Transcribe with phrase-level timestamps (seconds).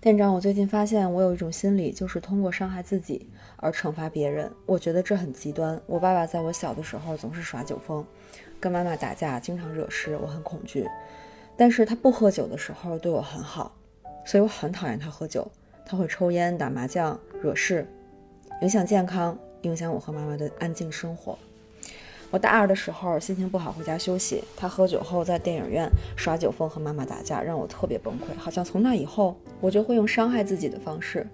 [0.00, 4.48] 店长，我最近发现我有一种心理，就是通过伤害自己而惩罚别人。
[4.64, 5.80] 我觉得这很极端。
[5.86, 8.06] 我爸爸在我小的时候总是耍酒疯，
[8.60, 10.86] 跟妈妈打架，经常惹事，我很恐惧。
[11.56, 13.74] 但是他不喝酒的时候对我很好，
[14.24, 15.50] 所以我很讨厌他喝酒。
[15.84, 17.84] 他会抽烟、打麻将、惹事，
[18.62, 21.36] 影响健康，影响我和妈妈的安静生活。
[22.30, 24.44] 我大二的时候心情不好，回家休息。
[24.54, 28.38] 他喝酒后在电影院耍酒疯，和妈妈打架，让我特别崩溃。
[28.38, 31.26] 好像从那以后，我就会用伤害自己的方式，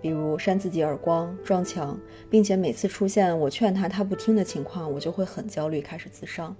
[0.00, 1.98] 比如扇自己耳光、撞墙，
[2.30, 6.56] 并且每次出现我劝他他不听的情况，我就会很焦虑，开始自伤。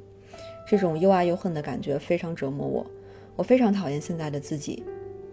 [0.69, 2.87] 这种又爱又恨的感觉非常折磨我。
[3.35, 4.85] 我非常讨厌现在的自己，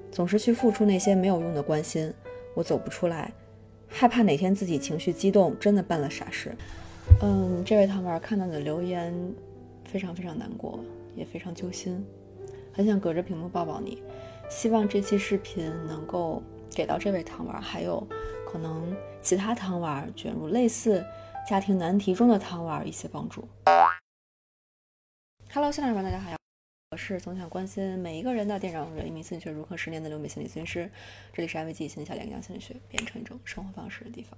[0.10, 2.14] 总是去付出那些没有用的关心。
[2.56, 3.34] 我走不出来，
[3.90, 6.56] 害怕哪天自己情绪激动，真的办了傻事。
[7.20, 9.12] 嗯，这位糖丸看到你的留言，
[9.86, 10.80] 非常非常难过，
[11.16, 12.06] 也非常揪心，
[12.72, 14.04] 很想隔着屏幕抱抱你。
[14.52, 18.08] 希望这期视频能够给到这位糖丸，还有
[18.46, 21.04] 可能其他糖丸卷入类似
[21.50, 23.48] 家庭难题中的糖丸一些帮助。
[25.52, 26.38] Hello，新来的朋友大家好，
[26.92, 30.88] 我是总想关心每一个人的店长人一名心理学如何十年的留美心理咨询师，
[31.34, 34.38] 这里是安慰剂心理小点讲心理学变成一种生活方式的地方。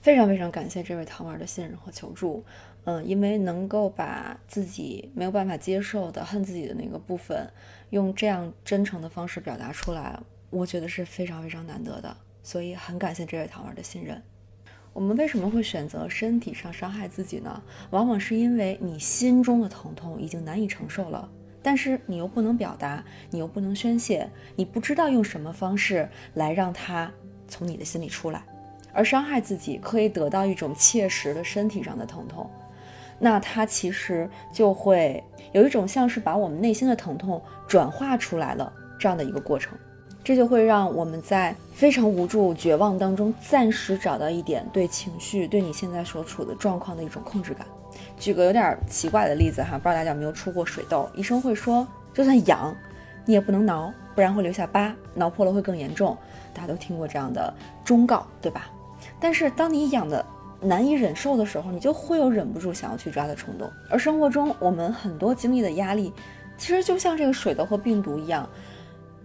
[0.00, 2.42] 非常非常感谢这位糖丸的信任和求助，
[2.84, 7.46] 嗯，因为能够把自己没有办法接受的恨自己的那个部分，
[7.90, 10.18] 用这样真诚的方式表达出来，
[10.48, 12.16] 我觉得是非常非常难得的。
[12.48, 14.22] 所以很感谢这位糖儿的信任。
[14.94, 17.62] 我们为什么会选择身体上伤害自己呢？
[17.90, 21.28] 往往是因为你心中的疼痛已经难以承受了，
[21.62, 27.12] 但是你又不能表达，你又不能宣泄，你不知道用什么方式来让它
[27.46, 28.42] 从你的心里出来。
[28.94, 32.48] 而伤害自己可以得到一种切实的身体上的疼痛，
[33.18, 39.76] 那它其实就会有一种像是把我们内心的疼痛转化出来了这样的一个过程。
[40.28, 47.66] 这就会让我们在非常无助、绝望当中，暂时找到一点对情绪、对你现在所处的状况的一种控制感。
[48.18, 51.08] 举个有点奇怪的例子哈，不知道大家有没有出过水痘？
[51.14, 52.76] 医生会说，就算痒，
[53.24, 56.14] 你也不能挠，不然会留下疤，挠破了会更严重。
[56.52, 57.50] 大家都听过这样的
[57.82, 58.70] 忠告，对吧？
[59.18, 60.22] 但是当你痒的
[60.60, 63.66] 难以忍受的时候，你就会有忍不住想要去抓的冲动。
[63.88, 66.12] 而生活中我们很多经历的压力，
[66.58, 68.46] 其实就像这个水痘和病毒一样。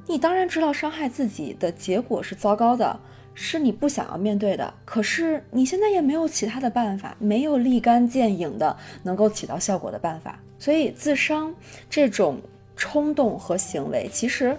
[0.06, 3.00] 你当然知道伤害自己的结果是糟糕的，
[3.34, 4.74] 是你不想要面对的。
[4.86, 10.38] 可是你现在也没有其他的办法，没有立竿见影的能够起到效果的办法。
[10.60, 11.54] 所以自伤
[11.90, 12.40] 这种
[12.76, 14.56] 冲动和行为，其实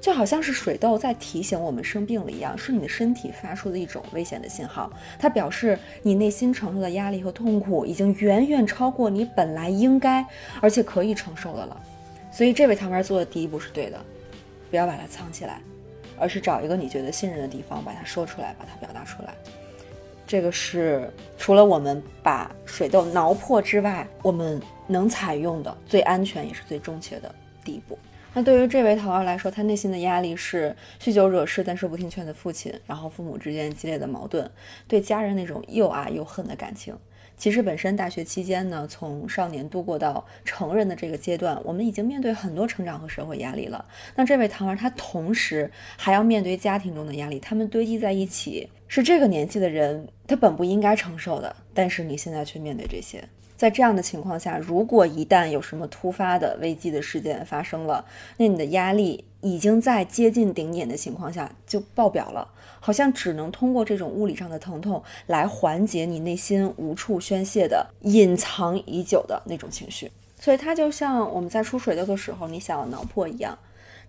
[0.00, 4.90] 就好像是水痘在提醒我们生病了一样，是你的身体发出的一种危险的信号。
[5.18, 10.24] 它表示你内心承受的压力和痛苦已经远远超过你本来应该
[10.60, 11.80] 而且可以承受的了。
[12.30, 13.98] 所以这位糖丸做的第一步是对的。
[14.76, 15.58] 不要把它藏起来，
[16.18, 19.34] 而是找一个你觉得信任的地方，把它说出来，把它表达出来。
[20.26, 27.98] 这个是除了我们把水痘挠破之外，我们能采用的最安全也是最正确的第一步。
[28.34, 34.50] 那对于这位桃儿来说，他内心的压力是酗酒惹事，但是不听劝的父亲，然后父母之间激烈的矛盾，
[34.86, 36.94] 对家人那种又爱又恨的感情。
[37.36, 43.84] 其实本身大学期间呢，从少年度过到成人的这个阶段，我们已经面对很多成长和社会压力了。
[44.14, 51.54] 那这位糖儿他同时还要面对家庭中的压力，他们堆积在一起，是这个年纪的人他本不应该承受的。
[51.74, 53.22] 但是你现在却面对这些。
[53.56, 58.04] 在这样的情况下，如果一旦有什么突发的危机的事件发生了，
[58.36, 62.48] 那你的压力已经在接近顶点的情况下就爆表了，
[62.80, 70.10] 好像只能通过这种物理上的疼痛来缓解你内心无处宣泄的隐藏已久的那种情绪。
[70.40, 73.56] 所以它就像我们在出水痘的时候，你想要挠破一样，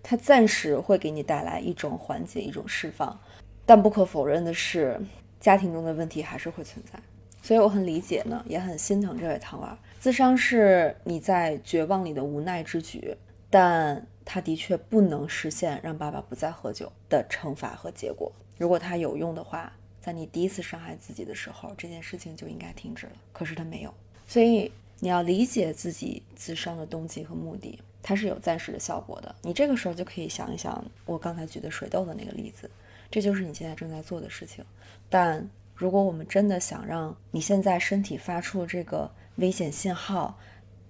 [0.02, 3.16] 它暂时会给你带来一种缓解、一种释放，
[3.64, 5.00] 但不可否认的是，
[5.38, 6.98] 家庭中的问题还是会存在。
[7.40, 9.78] 所以我很理解呢，也很心疼这位糖儿。
[10.00, 13.16] 自伤是你在绝望里的无奈之举，
[13.50, 18.30] 但他的确不能实现让爸爸不再喝酒的惩罚和结果。
[18.56, 23.12] 如果他有用的话，在你第一次伤害自己的时候，这件事情就应该停止了。
[23.32, 23.94] 可是他没有，
[24.26, 29.34] 所以你要理解自己自伤的动机和目的，它是有暂时的效果的。
[29.42, 32.70] 你这个时候就可以想一想我刚才举的水痘的那个例子，
[33.10, 34.64] 这就是你现在正在做的事情，
[35.08, 35.48] 但。
[35.80, 40.36] 如果我们真的想让你现在身体发出这个危险信号，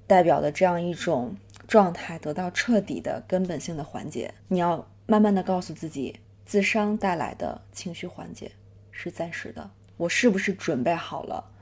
[0.06, 1.36] 代表的这样一种
[1.68, 8.50] 状态得到彻底的根本性的缓解，你要慢慢的告诉自己，自伤带来的情绪缓解
[8.90, 11.52] 是暂时的，我是不是准备好了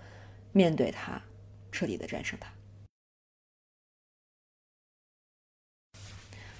[0.53, 1.21] 面对它，
[1.73, 2.47] 彻底的战胜它？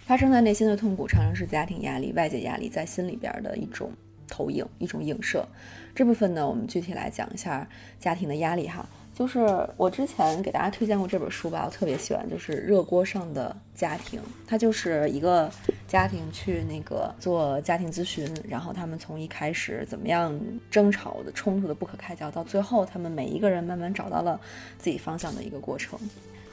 [0.05, 3.93] 发生在内心的痛苦，常常是家庭压力、外界压力在心里边的一种
[4.27, 5.47] 投影、一种映射。
[5.95, 7.69] 这部分呢，我们具体来讲一下
[8.01, 8.89] 家庭的压力哈。
[9.17, 9.41] 就是
[9.79, 14.21] 我之前给大家推荐过这本书吧，我特别喜欢，就是《热锅上的家庭》。
[14.47, 15.51] 它就是一个
[15.89, 20.39] 家庭去那个做家庭咨询，然后他们从一开始怎么样
[20.71, 24.39] 争吵的、冲突的不可开交，到最后他们每一个人慢慢找到了
[24.77, 25.99] 自己方向的一个过程。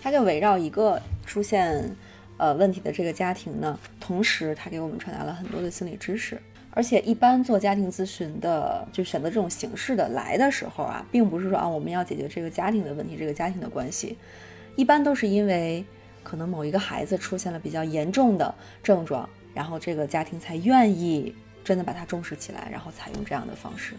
[0.01, 1.83] 它就围绕一个出现。
[2.37, 6.41] 呃，问题的这个家庭呢，同时他给我们传达了很多的心理知识，
[6.75, 14.17] 而且一般做家庭咨询的，就选择这种形式的来的时候啊，并不是说啊我们要解决这个家庭的问题，这个家庭的关系，
[14.75, 15.85] 一般都是因为
[16.23, 23.93] 可能某一个孩子出现了比较严重的症状，然后这个家庭才愿意真的把它重视起来，然后采用这样的方式。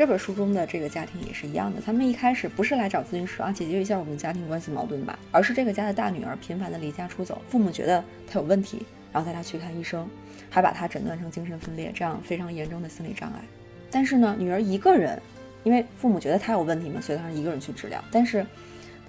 [0.00, 10.08] 这本书中的这个家庭也是一样的，他们一开始不是来找咨询师啊，解决一下我们家庭关系矛盾吧，而是这个家的大女儿频繁的离家出走，父母觉得她有问题，然后带她去看医生，
[10.48, 13.40] 还把她诊断成精神分裂这样非常严重的心理障碍。
[13.90, 15.20] 但是呢，女儿一个人，
[15.64, 18.02] 因为父母觉得她有问题嘛，所以她一个人去治疗。
[18.10, 18.46] 但是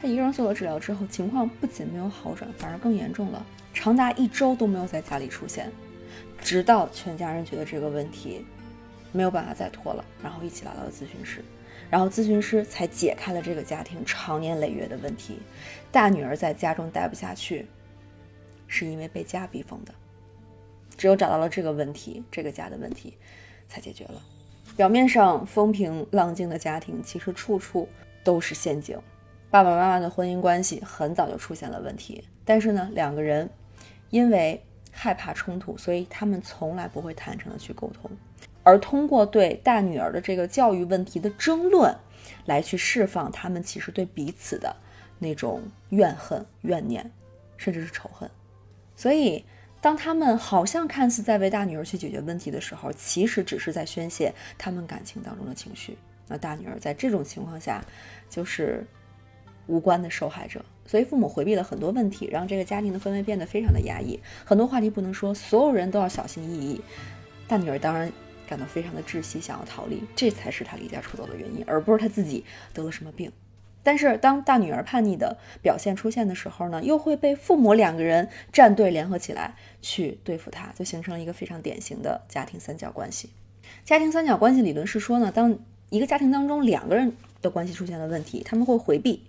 [0.01, 5.71] 她一个人做了治疗之后，情况不仅没有好转，反而更严重了，长达一周都没有在家里出现，
[6.41, 8.45] 直到全家人觉得这个问题。
[9.12, 11.44] 没有办法再拖了，然后一起来到了咨询室，
[11.90, 15.40] 然后咨询师才解开了这个家庭长年累月的问题。
[15.92, 17.68] 大女儿在家中待不下去，
[18.68, 19.94] 是因为被家逼疯的。
[20.98, 23.18] 只有找到了这个问题，这个家的问题
[23.68, 24.22] 才解决了。
[24.78, 27.90] 表面上风平浪静的家庭，其实处处
[28.24, 28.98] 都是陷阱。
[29.50, 33.50] 爸爸妈妈的婚姻关系很早就出现了问题，但是呢，两个人
[34.10, 38.10] 因为害怕冲突，所以他们从来不会坦诚的去沟通。
[38.63, 41.96] 而通过对大女儿的这个教育问题的争论，
[42.46, 44.75] 来去释放他们其实对彼此的
[45.18, 47.12] 那种怨恨、怨念，
[47.58, 48.30] 甚至是仇恨。
[48.96, 49.44] 所以，
[49.81, 55.98] 当他们好像看似在为大女儿去解决问题的时候，其实只是在宣泄他们感情当中的情绪。
[56.28, 57.84] 那大女儿在这种情况下，
[58.30, 58.86] 就是
[59.66, 60.63] 无关的受害者。
[60.86, 66.81] 所以，父母回避了很多问题，让这个家庭的氛围变得非常的压抑，很多话题不能说，所有人都要小心翼翼。
[67.48, 68.12] 大女儿当然。
[68.51, 72.44] 感到非常的窒息，想要逃离，这才是他离家出走的原因，而不是他自己
[72.74, 73.31] 得了什么病。
[73.81, 83.30] 但是当大女儿叛逆的表现出现的时候呢，又会被父母两个人站队联合起来去对付他，就形成了一个非常典型的家庭三角关系。
[83.86, 85.57] 家庭三角关系理论是说呢，当
[85.89, 89.24] 一个家庭当中两个人的关系出现了问题，他们会回避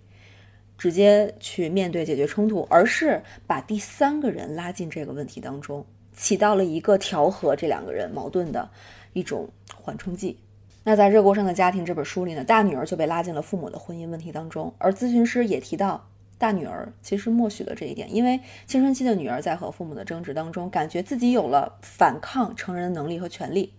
[0.76, 8.68] 直接去面对解决冲突，而是把第三个人拉进这个问题当中，起到了一个调和这两个人矛盾的。
[9.12, 10.38] 一种缓冲剂。
[10.84, 23.72] 那在《热锅上的家庭》这本书里呢，大女儿就被拉进了父母的婚姻问题当中，而咨询师也提到，大女儿其实默许了这一点，因为青春期的女儿在和父母的争执当中，感觉自己有了反抗成人的能力和权利，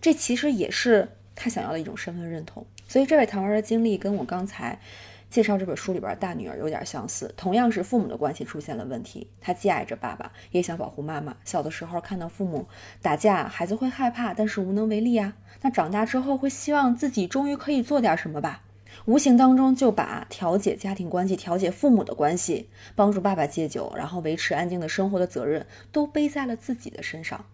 [0.00, 2.66] 这其实也是她想要的一种身份认同。
[2.88, 4.78] 所以这位糖儿的经历跟我刚才。
[5.28, 9.28] 介绍这本书里边大女儿有点相似，同样是父母的关系出现了问题。
[9.40, 11.36] 她既爱着爸爸，也想保护妈妈。
[11.44, 12.66] 小的时候看到父母
[13.02, 15.36] 打架，孩子会害怕，但是无能为力啊。
[15.62, 18.62] 那长大之后会希望自己终于可以做点什么吧？
[19.04, 27.44] 无形当中就把调解家庭关系、调解父母的关系、帮助爸爸戒酒，然后维持安静的生活的责任，都背在了自己的身上，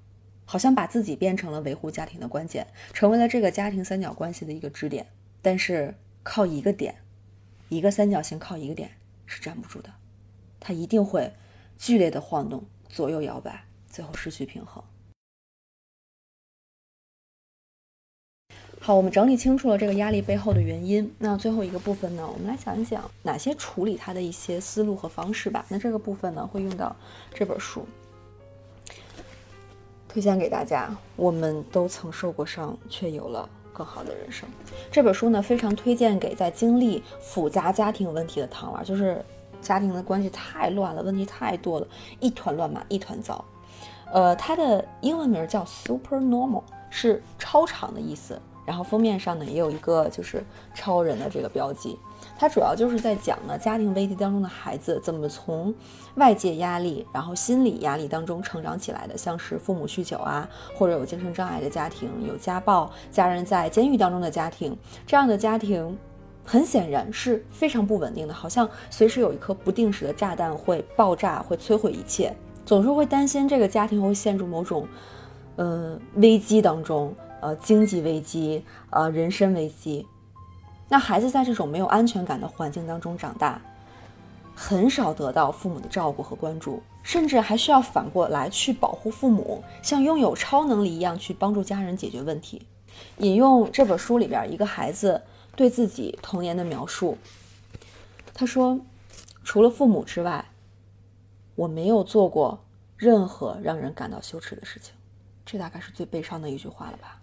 [0.44, 5.06] 好像把自己变成了维护家庭的关键，成为了这个家庭三角关系的一个支点。
[5.40, 6.94] 但是靠一个点。
[7.72, 8.90] 一个三角形靠一个点
[9.24, 9.88] 是站不住的，
[10.60, 11.32] 它一定会
[11.78, 14.84] 剧烈的晃动，左右摇摆，最后失去平衡。
[18.78, 21.14] 好，我们整理清楚了这个压力背后的原因。
[21.18, 25.64] 那最后一个部分呢，我们来讲一讲哪些处理它的一些思路和方式吧。
[25.70, 26.94] 那这个部分呢，会用到
[27.32, 27.86] 这本书，
[30.06, 30.94] 推荐给大家。
[31.16, 33.48] 我们都曾受过伤，却有了。
[33.72, 34.48] 更好的人生，
[34.90, 39.24] 这本书呢非常推荐给在经历复杂家庭问题的糖娃，就是
[39.60, 41.86] 家庭的关系太乱了，问题太多了，
[42.20, 43.44] 一团乱麻，一团糟。
[44.12, 48.38] 呃，它的英文名叫 Super Normal，是超常的意思。
[48.64, 51.98] 然后封面上呢也有一个就是超人的这个标记。
[52.38, 55.74] 它主要就是在讲呢，家庭危机当中的孩子怎么从
[56.16, 64.76] 外界压力，然后心理压力当中成长起来的，像是父母酗酒啊，或者有精神障碍的家庭，有家暴，家人在监狱当中的家庭，
[65.06, 65.96] 这样的家庭，
[66.44, 74.86] 很显然是非常不稳定的，好像随时有一颗不定时的炸弹会爆炸，会摧毁一切，总是会担心这个家庭会陷入某种
[75.56, 80.06] 呃危机当中，呃经济危机，呃人身危机。
[80.88, 83.60] 那孩子在这种没有安全感的环境当中长大，
[84.54, 92.66] 很少得到父母的照顾和关注，甚至还需要反过来去保护父母，像拥有超能力一样去帮助家人解决问题。
[93.18, 95.22] 引用这本书里边一个孩子
[95.56, 97.16] 对自己童年的描述，
[98.34, 98.78] 他说
[99.42, 100.44] ：“除了父母之外，
[101.54, 102.62] 我没有做过
[102.98, 104.92] 任何让人感到羞耻的事情。”
[105.46, 107.21] 这大概是最悲伤的一句话了吧？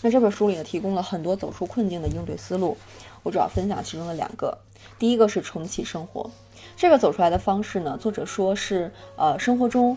[0.00, 2.76] 那这本书里呢，提供了很多走出困境的应对思路，
[3.22, 4.56] 我主要分享其中的两个。
[4.98, 6.30] 第一个是重启生活，
[6.76, 9.96] 这个走出来的方式呢，作者说是呃生活中。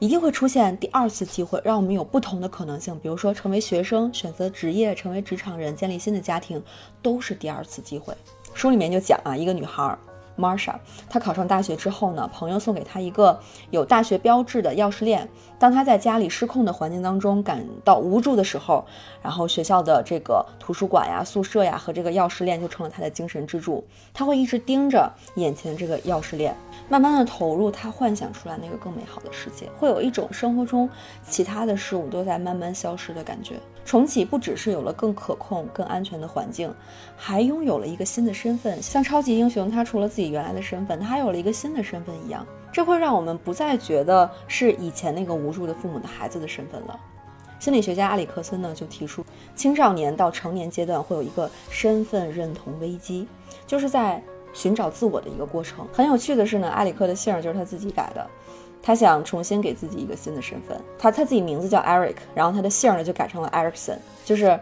[0.00, 2.98] 一定会出现第二次机会，让我们有不同的可能性。
[2.98, 6.62] 比如说，成为学生、选择职业、成为职场人、建立新的家庭，
[7.00, 8.12] 都是第二次机会。
[8.52, 9.96] 书里面就讲啊，一个女孩。
[10.38, 10.74] Marsha，
[11.08, 15.28] 她考上大学之后呢，朋友送给她一个有大学标志的钥匙链。
[15.58, 18.84] 当她在家里失控的环境当中感到无助的时候，
[19.22, 23.84] 然后学校的这个图书馆呀、宿舍呀和这个钥匙链就成了她的精神支柱。
[24.12, 26.54] 她会一直盯着眼前的这个钥匙链，
[26.88, 30.88] 慢慢的投入她幻想出来那个更美好的世界，会有一种生活中
[31.26, 33.54] 其他的事物都在慢慢消失的感觉。
[33.84, 36.72] 重启不只是有了更可控、更安全的环境，
[37.18, 38.82] 还拥有了一个新的身份。
[38.82, 42.46] 像超级英雄，他除了自己原来的身份，他还有了一个新的身份一样。
[42.72, 46.98] 这会让我们不再觉得是以前那个无助的父母的孩子的身份了。
[47.60, 53.28] 心理学家阿里克森呢就提出，青少年到成年阶段会有一个身份认同危机，
[53.66, 55.86] 就是在寻找自我的一个过程。
[55.92, 58.28] 很有趣的是呢，阿里克的姓就是他自己改的。
[58.82, 64.60] 他想重新给自己一个新的身份，他他自己名字叫 Eric，然后他的姓呢就改成了 Ericson，就是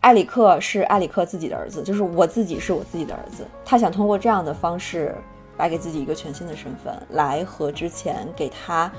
[0.00, 3.46] 埃里克是埃里克自己的儿子，就是我自己是我自己的儿子。
[3.64, 5.14] 他想通过这样的方式
[5.58, 8.90] 来给自己一个全新的身份，来和之前给他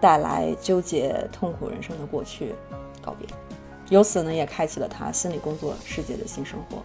[0.00, 2.54] 带来纠结痛苦人生的过去
[3.00, 3.28] 告别，
[3.88, 6.82] 由此呢也开启了他心理工作世界的新生活。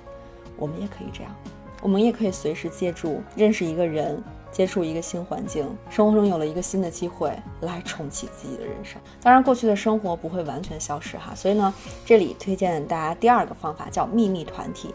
[0.56, 1.36] 我们也可以这样，
[1.84, 4.20] 我们也可以随时借助认识一个人。
[4.54, 9.02] 接触一个新环境，生活中有了一个新的机会来重启自己的人生。
[9.20, 11.34] 当然，过去的生活不会完全消失哈。
[11.34, 11.74] 所以呢，
[12.06, 14.94] 这里推荐大家第二个方法叫秘密团体。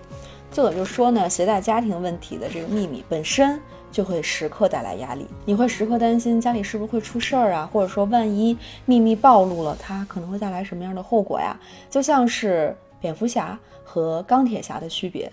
[0.52, 11.58] 作者就说呢，携带家庭问题的这个秘密本身就会时刻带来压力，你会时刻担心家里是不是会出事儿啊，或者说万一秘密暴露了，它可能会带来什么样的后果呀？
[11.90, 15.32] 就像是蝙蝠侠和钢铁侠的区别。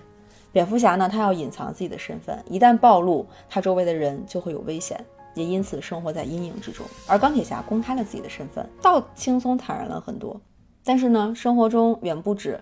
[0.56, 4.98] 蝙蝠侠呢，他要隐藏自己的身份，一旦暴露，他周围的人就会有危险，
[5.34, 6.86] 也因此生活在阴影之中。
[7.10, 10.40] 而钢铁侠公开了自己的身份，倒轻松坦然了很多。
[10.86, 12.58] 但是呢，生活中远不止。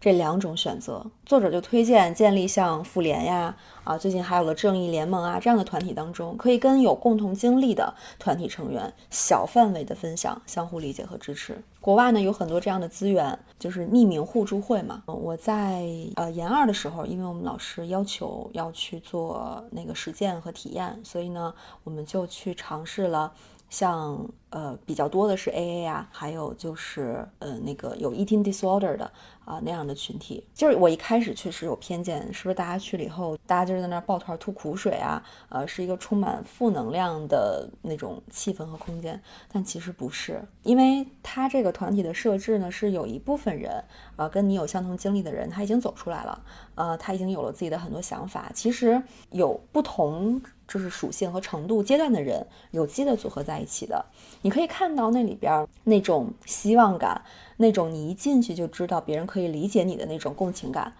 [0.00, 11.60] 这两种选择，作者就推荐建立像妇联呀，啊，最近还有了正义联盟啊这样的团体当中，可以跟有共同经历的团体成员小范围的分享，相互理解和支持。
[11.80, 15.02] 国外呢有很多这样的资源，就是匿名互助会嘛。
[15.06, 21.52] 我在呃研二的时候，因为我们老师要求要去做那个实践和体验，所以呢，
[21.82, 23.32] 我们就去尝试了。
[23.68, 29.10] 像呃比较多的是 AA 啊，还有就是呃那个有 eating disorder 的
[29.44, 39.20] 啊那样的群体，就是我一开始确实有偏见，是不是大家去了以后，大家就是在那儿抱团吐苦水啊，呃是一个充满负能量的那种气氛和空间，
[39.52, 43.84] 但其实不是，因为他这个团体的设置呢，是有一部分人
[44.16, 46.42] 啊跟你有相同经历的人，他已经走出来了，
[46.74, 50.40] 呃他已经有了自己的很多想法，其实有不同。
[50.68, 54.04] 就是属性和程度阶段的人有机的组合在一起的，
[54.42, 57.20] 你可以看到那里边那种希望感，
[57.56, 60.92] 那种你一进去就知道别人可以理解你的那种共情感，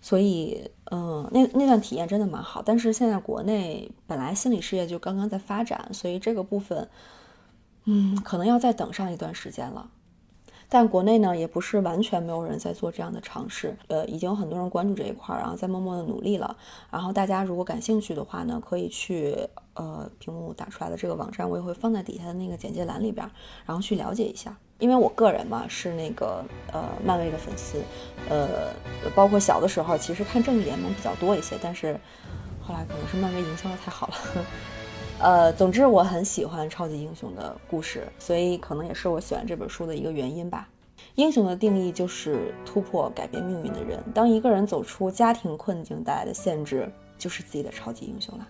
[0.00, 2.62] 所以，嗯，那那段体验真的蛮好。
[2.64, 6.88] 但是现在国内本来心理事业就刚刚在发展，所以这个部分，
[7.84, 9.90] 嗯，可能要再等上一段时间了。
[10.68, 16.56] 但国内呢，也不是完全没有人在做这样的尝试，呃，已经有很多人关注这一块儿，然后在默默的努力了。
[16.90, 19.34] 然后大家如果感兴趣的话呢，可以去
[19.74, 23.28] 呃屏幕打出来的这个网站，我也会放在底下的那个简介栏里边，
[23.64, 24.54] 然后去了解一下。
[24.78, 27.82] 因为我个人嘛是那个呃漫威的粉丝，
[28.28, 28.72] 呃，
[29.16, 31.98] 包括小的时候其实看正义联盟比较多一些，但是
[32.62, 34.14] 后来可能是漫威营销的太好了。
[35.20, 40.68] 呃，总之我很喜欢超级英雄的故事，所以可能也是我喜欢这本书的一个原因吧。
[41.16, 44.00] 英雄的定义就是突破、改变命运的人。
[44.14, 48.46] 当一个人走出家庭困境带来的限制，就是自己的超级英雄了。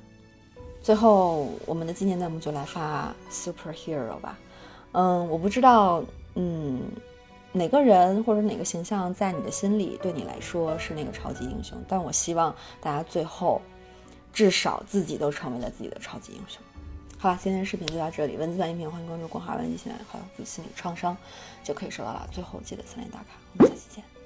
[0.82, 4.38] 最后，我们的今年弹幕就来发 superhero 吧。
[4.92, 6.82] 嗯，我不知道，嗯，
[7.50, 13.58] 哪个人或者哪个形象在你的心里对你来说是那个超级英雄，但我希望大家最后。
[14.32, 16.62] 至少自己都成为了自己的超级英雄。
[17.18, 21.16] 好了，今天的视频就到这里，文字版音频欢迎关注“光华文艺心理好心理创伤”，
[21.64, 22.28] 就可以收到了。
[22.30, 24.17] 最后记得三连打卡，我们下期见。